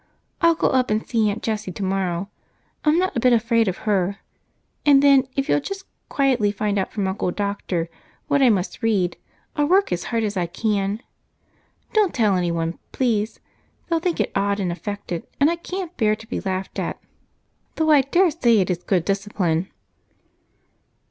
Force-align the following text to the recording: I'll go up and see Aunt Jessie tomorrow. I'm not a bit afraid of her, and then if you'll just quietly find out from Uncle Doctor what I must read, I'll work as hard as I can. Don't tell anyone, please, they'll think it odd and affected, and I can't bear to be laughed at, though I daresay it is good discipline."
I'll 0.41 0.55
go 0.55 0.69
up 0.69 0.89
and 0.89 1.07
see 1.07 1.29
Aunt 1.29 1.43
Jessie 1.43 1.71
tomorrow. 1.71 2.27
I'm 2.83 2.97
not 2.97 3.15
a 3.15 3.19
bit 3.19 3.33
afraid 3.33 3.67
of 3.67 3.77
her, 3.85 4.17
and 4.83 5.03
then 5.03 5.27
if 5.35 5.47
you'll 5.47 5.59
just 5.59 5.85
quietly 6.09 6.51
find 6.51 6.79
out 6.79 6.91
from 6.91 7.07
Uncle 7.07 7.29
Doctor 7.29 7.87
what 8.27 8.41
I 8.41 8.49
must 8.49 8.81
read, 8.81 9.15
I'll 9.55 9.67
work 9.67 9.91
as 9.91 10.05
hard 10.05 10.23
as 10.23 10.35
I 10.35 10.47
can. 10.47 11.03
Don't 11.93 12.15
tell 12.15 12.35
anyone, 12.35 12.79
please, 12.91 13.39
they'll 13.89 13.99
think 13.99 14.19
it 14.19 14.31
odd 14.35 14.59
and 14.59 14.71
affected, 14.71 15.27
and 15.39 15.51
I 15.51 15.55
can't 15.55 15.95
bear 15.97 16.15
to 16.15 16.25
be 16.27 16.39
laughed 16.39 16.79
at, 16.79 16.99
though 17.75 17.91
I 17.91 18.01
daresay 18.01 18.57
it 18.57 18.71
is 18.71 18.81
good 18.81 19.05
discipline." 19.05 19.67